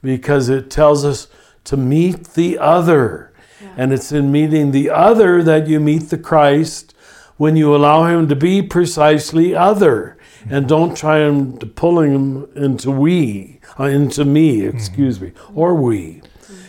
[0.02, 1.28] because it tells us
[1.66, 3.32] to meet the other.
[3.78, 6.96] And it's in meeting the other that you meet the Christ
[7.38, 10.18] when you allow him to be precisely other
[10.50, 15.74] and don't try and to pulling him into we, uh, into me, excuse me, or
[15.76, 16.22] we.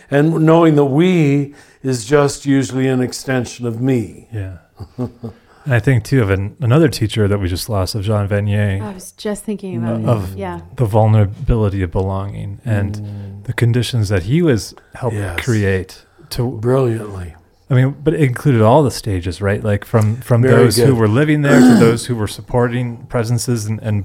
[0.09, 4.27] And knowing that we is just usually an extension of me.
[4.31, 4.57] Yeah.
[4.97, 8.81] and I think too of an, another teacher that we just lost of Jean Vanier
[8.81, 10.35] I was just thinking about of.
[10.35, 10.61] Yeah.
[10.75, 15.43] the vulnerability of belonging and the conditions that he was helping Yes.
[15.45, 17.35] create to Brilliantly.
[17.71, 19.63] I mean, but it included all the stages, right?
[19.63, 23.65] Like from from Very those who were living there to those who were supporting presences,
[23.65, 24.03] and, and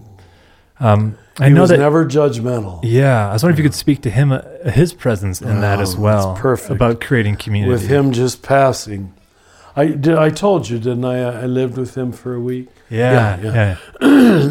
[0.78, 1.78] um, I He know was that.
[1.80, 2.78] never judgmental.
[2.84, 5.78] yeah, I was wondering if you could speak to him, uh, his presence in that
[5.78, 6.70] Oh, as that's well, perfect.
[6.70, 7.72] about creating community.
[7.72, 9.12] With him just passing.
[9.74, 11.42] I, did, I told you, didn't I?
[11.42, 12.68] I lived with him for a week.
[12.88, 14.08] yeah, Yeah, yeah, yeah.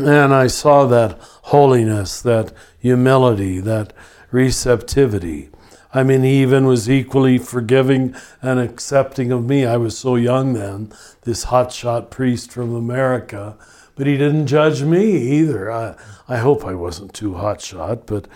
[0.25, 1.17] and I saw that
[1.53, 3.93] holiness, that humility, that
[4.31, 5.49] receptivity.
[5.95, 9.65] I mean, he even was equally forgiving and accepting of me.
[9.65, 13.55] I was so young then, this hotshot priest from America,
[13.95, 15.71] but he didn't judge me either.
[15.71, 15.95] I,
[16.27, 18.27] I hope I wasn't too hotshot, but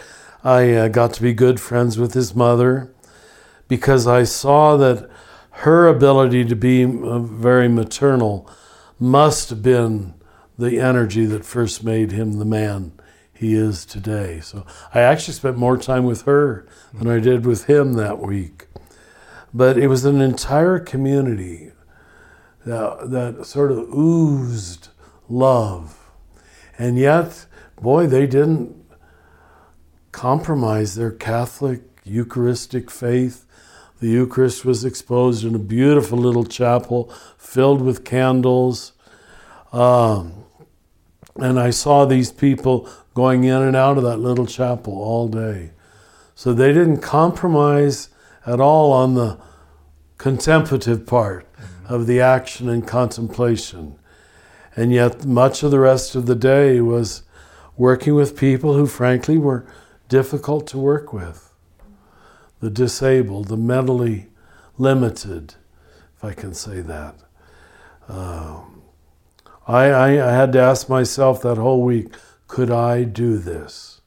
[0.41, 2.93] I uh, got to be good friends with his mother
[3.67, 5.09] because I saw that
[5.51, 8.49] her ability to be uh, very maternal
[8.97, 10.13] must have been
[10.57, 12.93] the energy that first made him the man
[13.39, 14.41] he is today.
[14.41, 18.67] So I actually spent more time with her than I did with him that week.
[19.53, 21.71] But it was an entire community
[22.65, 24.89] that, that sort of oozed
[25.29, 26.11] love.
[26.77, 27.45] And yet,
[27.81, 28.75] boy, they didn't
[30.11, 33.45] compromise their Catholic Eucharistic faith.
[34.01, 38.91] The Eucharist was exposed in a beautiful little chapel filled with candles.
[39.71, 40.43] Um,
[41.37, 45.71] and I saw these people going in and out of that little chapel all day.
[46.35, 48.09] So they didn't compromise
[48.45, 49.39] at all on the
[50.17, 51.45] contemplative part
[51.87, 53.97] of the action and contemplation.
[54.75, 57.23] And yet, much of the rest of the day was
[57.75, 59.65] working with people who, frankly, were
[60.07, 61.53] difficult to work with
[62.59, 64.27] the disabled, the mentally
[64.77, 65.55] limited,
[66.17, 67.15] if I can say that.
[68.07, 68.81] Um,
[69.67, 72.13] I, I, I had to ask myself that whole week
[72.49, 74.01] could I do this?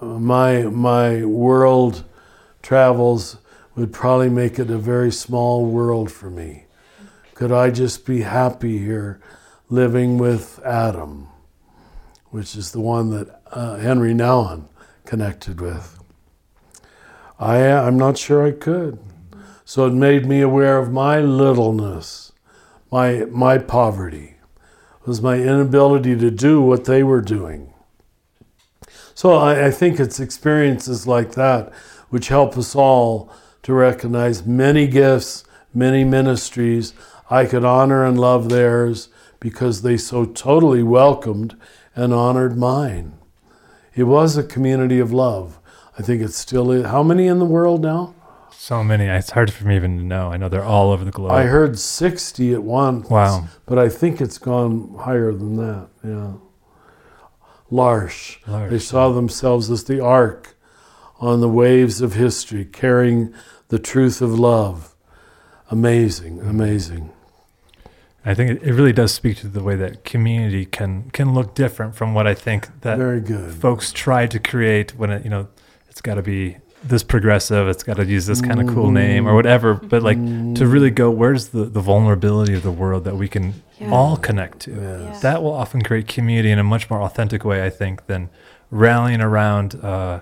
[0.00, 2.02] My, my world
[2.62, 3.36] travels
[3.76, 6.64] would probably make it a very small world for me.
[7.34, 9.20] Could I just be happy here
[9.68, 11.28] living with Adam,
[12.30, 14.64] which is the one that uh, Henri Nouwen
[15.04, 16.02] connected with?
[17.38, 18.98] I, I'm not sure I could.
[19.66, 22.32] So it made me aware of my littleness,
[22.90, 24.36] my, my poverty,
[25.04, 27.72] was my inability to do what they were doing.
[29.14, 31.72] So I, I think it's experiences like that
[32.08, 36.92] which help us all to recognize many gifts, many ministries.
[37.30, 39.08] I could honor and love theirs
[39.40, 41.56] because they so totally welcomed
[41.94, 43.18] and honored mine.
[43.94, 45.58] It was a community of love.
[45.98, 46.82] I think it still.
[46.84, 48.14] How many in the world now?
[48.62, 49.06] So many.
[49.06, 50.30] It's hard for me even to know.
[50.30, 51.32] I know they're all over the globe.
[51.32, 53.10] I heard 60 at once.
[53.10, 53.48] Wow.
[53.66, 55.88] But I think it's gone higher than that.
[56.04, 56.34] Yeah.
[57.70, 58.38] L'Arche.
[58.46, 60.54] L'Arche, They saw themselves as the ark
[61.18, 63.34] on the waves of history, carrying
[63.66, 64.94] the truth of love.
[65.68, 67.10] Amazing, amazing.
[68.24, 71.56] I think it, it really does speak to the way that community can can look
[71.56, 73.54] different from what I think that Very good.
[73.54, 75.48] folks try to create when it you know
[75.88, 79.26] it's got to be this progressive it's got to use this kind of cool name
[79.28, 80.18] or whatever but like
[80.54, 83.90] to really go where's the, the vulnerability of the world that we can Yeah.
[83.92, 85.22] all connect to Yes.
[85.22, 88.30] that will often create community in a much more authentic way i think than
[88.70, 90.20] rallying around uh,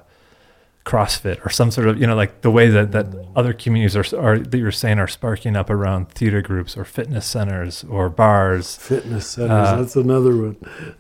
[0.91, 4.19] CrossFit or some sort of you know like the way that, that other communities are,
[4.19, 8.77] are that you're saying are sparking up around theater groups or fitness centers or bars.
[8.77, 10.57] Fitness centers, Uh, that's another one.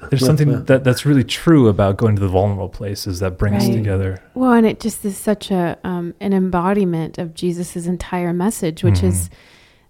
[0.08, 3.74] There's something that, that's really true about going to the vulnerable places that brings Right.
[3.74, 4.22] together.
[4.34, 9.02] Well, and it just is such a um, an embodiment of Jesus's entire message, which
[9.02, 9.28] is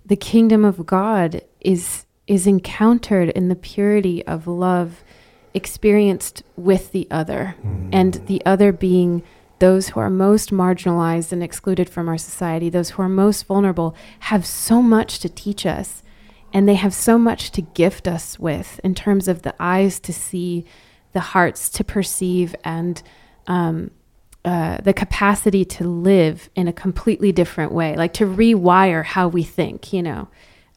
[0.07, 5.03] the kingdom of God is is encountered in the purity of love
[5.53, 7.55] experienced with the other,
[7.93, 9.23] and the other being
[9.61, 13.95] those who are most marginalized and excluded from our society, those who are most vulnerable,
[14.21, 16.03] have so much to teach us,
[16.53, 20.13] and they have so much to gift us with in terms of the eyes to
[20.13, 20.65] see,
[21.13, 23.03] the hearts to perceive, and
[23.47, 23.91] um,
[24.45, 29.43] uh, the capacity to live in a completely different way, like to rewire how we
[29.43, 29.93] think.
[29.93, 30.29] You know,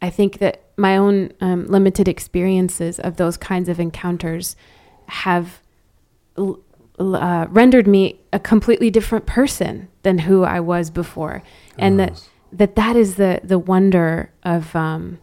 [0.01, 4.57] I think that my own um, limited experiences of those kinds of encounters
[5.07, 5.61] have
[6.99, 11.43] uh, rendered me a completely different person than who I was before,
[11.77, 15.19] and that that that is the the wonder of um,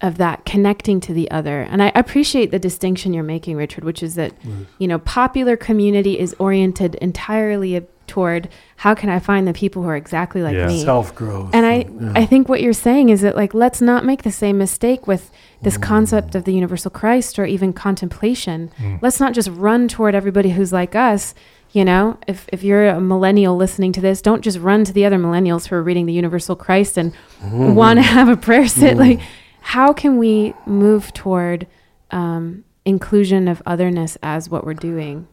[0.00, 1.62] of that connecting to the other.
[1.62, 4.32] And I appreciate the distinction you're making, Richard, which is that,
[4.78, 7.74] you know, popular community is oriented entirely
[8.08, 10.66] toward how can I find the people who are exactly like yeah.
[10.66, 10.82] me.
[10.82, 11.50] Self growth.
[11.54, 12.12] And I, yeah.
[12.14, 15.30] I think what you're saying is that like let's not make the same mistake with
[15.62, 15.82] this mm.
[15.82, 18.70] concept of the universal Christ or even contemplation.
[18.78, 19.00] Mm.
[19.02, 21.34] Let's not just run toward everybody who's like us.
[21.72, 25.04] You know, if, if you're a millennial listening to this, don't just run to the
[25.04, 27.74] other millennials who are reading the Universal Christ and mm.
[27.74, 28.96] want to have a prayer sit.
[28.96, 29.00] Mm.
[29.00, 29.20] Like
[29.68, 31.66] how can we move toward
[32.10, 35.28] um, inclusion of otherness as what we're doing?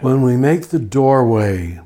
[0.00, 1.80] When we make the doorway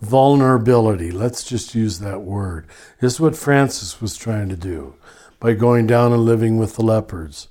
[0.00, 2.66] vulnerability, let's just use that word.
[3.00, 4.94] This is what Francis was trying to do
[5.38, 7.48] by going down and living with the lepers.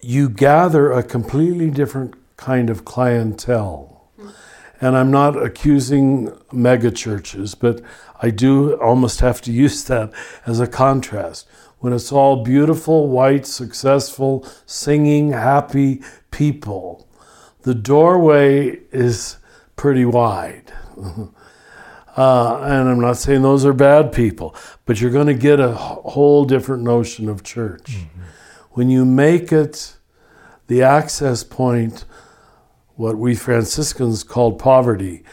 [0.00, 4.10] You gather a completely different kind of clientele.
[4.80, 7.80] And I'm not accusing megachurches, but
[8.20, 10.12] I do almost have to use that
[10.44, 17.08] as a contrast when it's all beautiful, white, successful, singing, happy people,
[17.62, 19.38] the doorway is
[19.76, 20.72] pretty wide.
[22.14, 24.54] Uh, and I'm not saying those are bad people,
[24.84, 27.84] but you're going to get a whole different notion of church.
[27.84, 28.20] Mm-hmm.
[28.72, 29.96] When you make it
[30.66, 32.04] the access point,
[32.96, 35.24] what we Franciscans called poverty,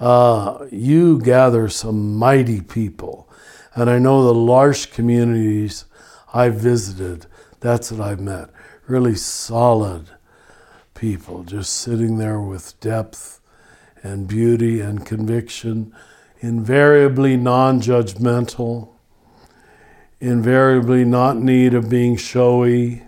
[0.00, 3.26] uh, you gather some mighty people
[3.76, 5.84] and I know the large communities
[6.32, 7.26] I've visited,
[7.60, 8.48] that's what I've met.
[8.86, 10.15] Really solid
[10.96, 13.40] people just sitting there with depth
[14.02, 15.94] and beauty and conviction,
[16.40, 18.88] invariably non judgmental,
[20.20, 23.02] invariably not need of being showy.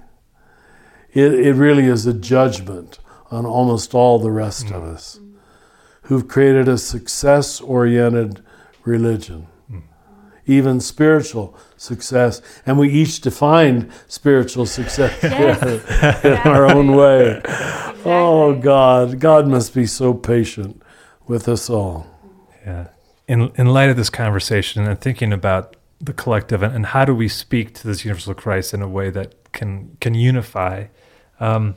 [1.13, 2.99] It, it really is a judgment
[3.31, 4.77] on almost all the rest mm.
[4.77, 5.21] of us
[6.03, 8.43] who've created a success oriented
[8.85, 9.47] religion
[10.49, 12.43] even spiritual success.
[12.67, 16.25] And we each define spiritual success yes.
[16.25, 17.39] in our own way.
[17.39, 18.03] Exactly.
[18.05, 19.21] Oh, God.
[19.21, 20.83] God must be so patient
[21.27, 22.07] with us all.
[22.65, 22.89] Yeah.
[23.27, 27.15] In, in light of this conversation and thinking about the collective and, and how do
[27.15, 30.87] we speak to this universal Christ in a way that can, can unify,
[31.41, 31.75] um,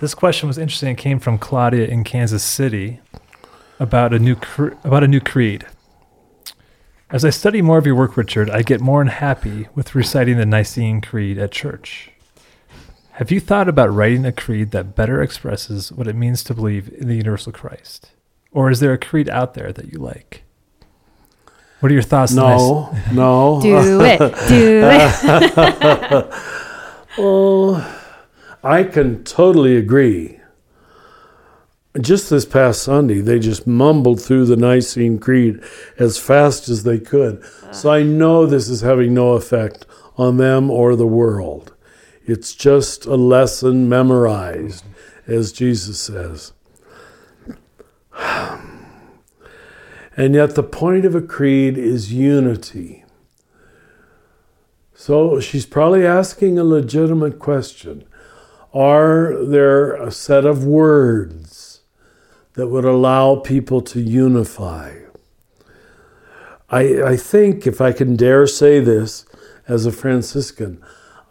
[0.00, 0.90] this question was interesting.
[0.90, 3.00] It came from Claudia in Kansas City
[3.78, 5.66] about a new cre- about a new creed.
[7.12, 10.46] As I study more of your work, Richard, I get more unhappy with reciting the
[10.46, 12.12] Nicene Creed at church.
[13.14, 16.88] Have you thought about writing a creed that better expresses what it means to believe
[16.88, 18.12] in the universal Christ?
[18.52, 20.44] Or is there a creed out there that you like?
[21.80, 22.32] What are your thoughts?
[22.32, 23.60] No, no.
[23.62, 24.18] Do it.
[24.18, 26.28] Do it.
[27.18, 28.06] oh,
[28.62, 30.39] I can totally agree
[31.98, 35.60] just this past Sunday, they just mumbled through the Nicene Creed
[35.98, 37.42] as fast as they could.
[37.72, 39.86] So I know this is having no effect
[40.16, 41.74] on them or the world.
[42.24, 44.84] It's just a lesson memorized,
[45.26, 46.52] as Jesus says.
[50.16, 53.04] And yet, the point of a creed is unity.
[54.92, 58.04] So she's probably asking a legitimate question
[58.74, 61.69] Are there a set of words?
[62.60, 64.94] That would allow people to unify.
[66.68, 69.24] I, I think, if I can dare say this
[69.66, 70.78] as a Franciscan,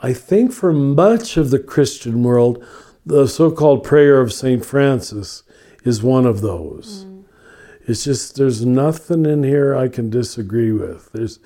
[0.02, 2.66] I think for much of the Christian world,
[3.06, 4.66] the so called prayer of St.
[4.66, 5.44] Francis
[5.84, 7.06] is one of those.
[7.06, 7.26] Mm.
[7.88, 11.12] It's just, there's nothing in here I can disagree with.
[11.12, 11.38] There's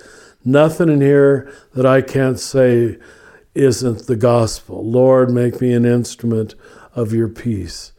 [0.45, 2.99] nothing in here that I can't say
[3.53, 4.89] isn't the gospel.
[4.89, 6.55] Lord, make me an instrument
[6.95, 7.92] of your peace.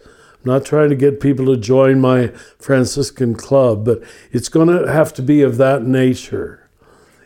[0.44, 2.28] Not trying to get people to join my
[2.58, 6.68] Franciscan club, but it's going to have to be of that nature.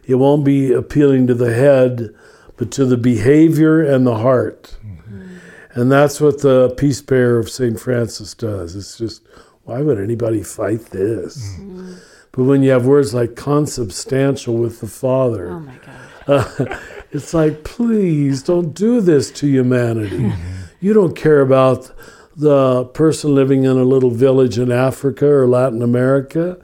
[0.05, 2.15] It won't be appealing to the head,
[2.57, 4.77] but to the behavior and the heart.
[4.85, 5.37] Mm-hmm.
[5.73, 7.79] And that's what the peace prayer of St.
[7.79, 8.75] Francis does.
[8.75, 9.23] It's just,
[9.65, 11.57] why would anybody fight this?
[11.59, 11.95] Mm-hmm.
[12.33, 16.09] But when you have words like consubstantial with the Father, oh my God.
[16.29, 16.79] Uh,
[17.11, 20.19] it's like, please don't do this to humanity.
[20.19, 20.55] Mm-hmm.
[20.81, 21.91] You don't care about
[22.39, 26.57] the person living in a little village in Africa or Latin America,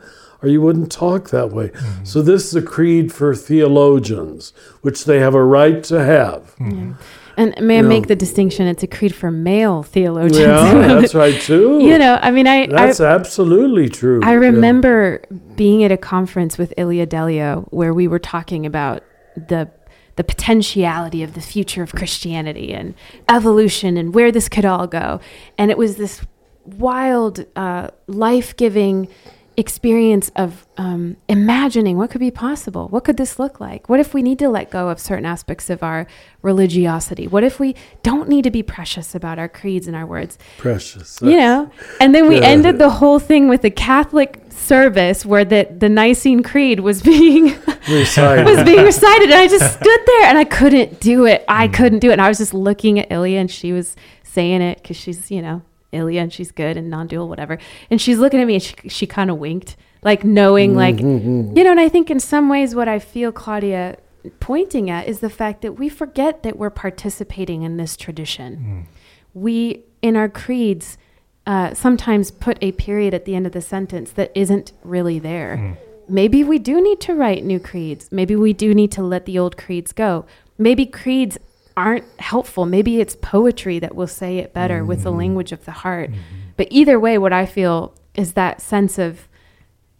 [0.43, 1.68] or you wouldn't talk that way.
[1.68, 2.05] Mm-hmm.
[2.05, 4.53] So, this is a creed for theologians,
[4.83, 6.55] which they have a right to have.
[6.61, 6.93] Mm-hmm.
[7.37, 8.09] And may I You make know.
[8.09, 8.68] the distinction?
[8.68, 10.39] It's a creed for male theologians.
[10.39, 11.81] Yeah, that's right too.
[11.81, 14.20] you know, I mean, I, that's I, absolutely true.
[14.22, 14.39] I Yeah.
[14.51, 15.20] remember
[15.57, 19.03] being at a conference with Ilia Delio where we were talking about
[19.37, 19.68] the
[20.17, 22.95] the potentiality of the future of Christianity and
[23.29, 25.21] evolution and where this could all go.
[25.59, 26.23] And it was this
[26.65, 29.09] wild, uh, life giving
[29.57, 32.89] experience of um, imagining what could be possible.
[32.89, 33.89] What could this look like?
[33.89, 36.07] What if we need to let go of certain aspects of our
[36.43, 37.27] religiosity?
[37.27, 40.39] What if we don't need to be precious about our creeds and our words?
[40.59, 41.21] precious.
[41.23, 42.47] you know and then we Yeah.
[42.49, 47.47] ended the whole thing with a catholic service where the, the nicene creed was being
[47.89, 48.47] Recited.
[48.47, 51.99] was being recited and i just stood there and i couldn't do it i couldn't
[51.99, 54.97] do it and i was just looking at ilia and she was saying it because
[54.97, 55.63] she's you know
[55.95, 57.59] ilia and she's good and non-dual whatever
[57.90, 60.97] and she's looking at me and she, she kind of winked like knowing mm-hmm, like
[60.97, 61.57] mm-hmm.
[61.57, 63.97] you know and i think in some ways what i feel claudia
[64.40, 68.99] pointing at is the fact that we forget that we're participating in this tradition mm.
[69.34, 70.99] we in our creeds
[71.47, 75.57] uh, sometimes put a period at the end of the sentence that isn't really there.
[75.57, 75.76] Mm.
[76.09, 78.11] Maybe we do need to write new creeds.
[78.11, 80.26] Maybe we do need to let the old creeds go.
[80.59, 81.38] Maybe creeds
[81.77, 82.66] aren't helpful.
[82.66, 85.18] Maybe it's poetry that will say it better with the mm.
[85.18, 86.11] language of the heart.
[86.11, 86.20] Mm-hmm.
[86.57, 89.29] But either way, what I feel is that sense of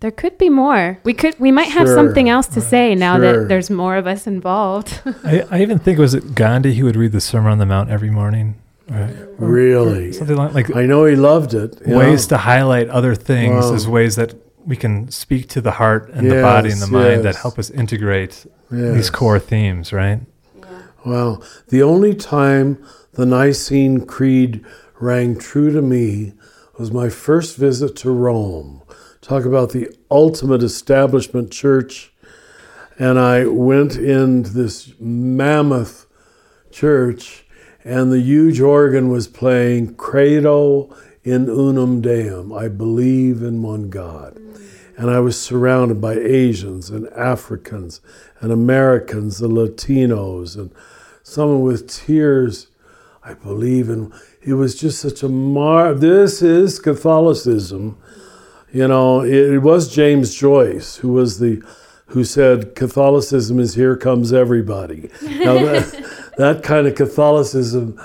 [0.01, 0.99] there could be more.
[1.03, 3.41] We could we might have something else to say now Sure.
[3.41, 5.01] that there's more of us involved.
[5.25, 7.66] I, I even think it was it Gandhi who would read the Sermon on the
[7.66, 8.57] Mount every morning.
[8.91, 9.16] Uh, right?
[9.39, 10.12] Really?
[10.12, 11.81] Something like, like I know he loved it.
[11.87, 11.97] yeah.
[11.97, 13.75] ways to highlight other things Wow.
[13.75, 14.35] as ways that
[14.66, 17.59] we can speak to the heart and the body and the Yes, mind that help
[17.59, 18.95] us integrate Yes.
[18.95, 20.20] these core themes, right?
[21.05, 22.83] Well, the only time
[23.13, 24.65] the Nicene Creed
[24.99, 26.33] rang true to me
[26.79, 28.83] was my first visit to Rome.
[29.21, 32.13] Talk about the ultimate establishment church.
[32.99, 36.07] And I went into this mammoth
[36.71, 37.45] church,
[37.85, 42.53] and the huge organ was playing Credo in Unum Deum.
[42.53, 44.39] I believe in one God.
[44.97, 48.01] And I was surrounded by Asians and Africans
[48.41, 50.71] and Americans, the Latinos, and
[51.25, 52.68] someone with tears.
[53.25, 54.12] I believe in.
[54.43, 55.95] It was just such a mar.
[55.95, 57.99] This is Catholicism.
[58.70, 61.62] You know, it, it was James Joyce who was the
[62.09, 65.11] who said Catholicism is here comes everybody.
[65.22, 68.01] Now that, that kind of Catholicism,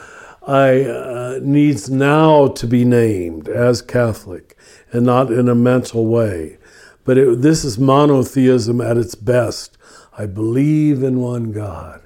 [0.48, 4.58] I uh, needs now to be named as Catholic,
[4.92, 6.58] and not in a mental way.
[7.04, 9.78] But it, this is monotheism at its best.
[10.18, 12.02] I believe in one God.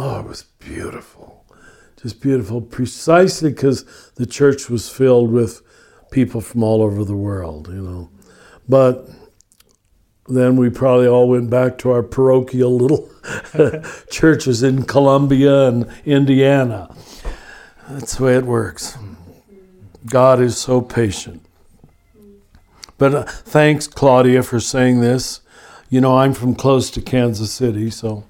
[0.00, 1.44] Oh, it was beautiful.
[2.00, 3.84] Just beautiful, precisely because
[4.14, 5.60] the church was filled with
[6.12, 8.10] people from all over the world, you know.
[8.68, 9.08] But
[10.28, 13.10] then we probably all went back to our parochial little
[14.10, 16.94] churches in Columbia and Indiana.
[17.88, 18.96] That's the way it works.
[20.06, 21.44] God is so patient.
[22.98, 25.40] But uh, thanks, Claudia, for saying this.
[25.90, 28.24] You know, I'm from close to Kansas City, so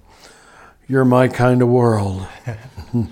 [0.88, 2.26] you're my kind of world.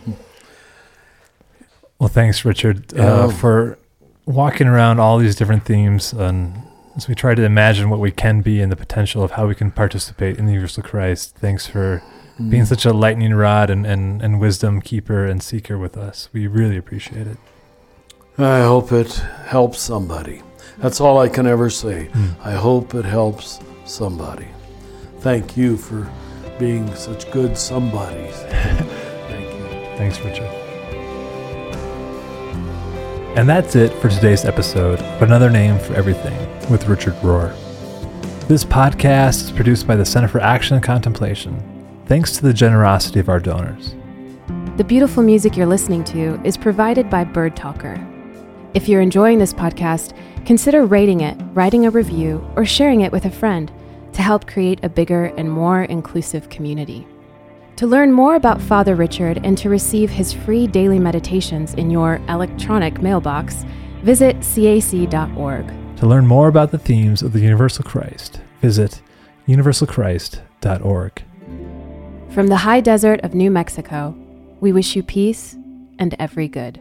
[1.98, 3.06] Well, thanks, Richard, Yeah.
[3.06, 3.78] uh, for
[4.26, 6.54] walking around all these different themes and
[6.96, 9.54] as we try to imagine what we can be and the potential of how we
[9.54, 11.36] can participate in the universal Christ.
[11.36, 12.02] Thanks for
[12.50, 12.66] being Mm.
[12.66, 16.28] such a lightning rod and, and, and wisdom keeper and seeker with us.
[16.34, 17.38] We really appreciate it.
[18.38, 19.14] I hope it
[19.46, 20.42] helps somebody.
[20.78, 22.08] That's all I can ever say.
[22.12, 22.34] Mm.
[22.44, 24.48] I hope it helps somebody.
[25.20, 26.10] Thank you for
[26.58, 28.34] being such good somebodies.
[29.28, 29.68] Thank you.
[29.96, 30.50] Thanks, Richard.
[33.36, 36.38] And that's it for today's episode of Another Name for Everything
[36.70, 37.54] with Richard Rohr.
[38.48, 41.62] This podcast is produced by the Center for Action and Contemplation,
[42.06, 43.94] thanks to the generosity of our donors.
[44.78, 48.00] The beautiful music you're listening to is provided by Birdtalker.
[48.72, 53.24] If you're enjoying this podcast, consider rating it, writing a review, or sharing it with
[53.24, 53.70] a friend
[54.16, 57.06] to help create a bigger and more inclusive community.
[57.76, 62.16] To learn more about Father Richard and to receive his free daily meditations in your
[62.30, 63.66] electronic mailbox,
[64.02, 65.66] visit cac.org.
[65.98, 69.02] To learn more about the themes of the Universal Christ, visit
[69.46, 71.22] universalchrist.org.
[72.30, 74.16] From the high desert of New Mexico,
[74.60, 75.56] we wish you peace
[75.98, 76.80] and every good.